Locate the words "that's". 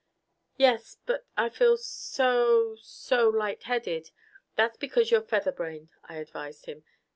4.55-4.75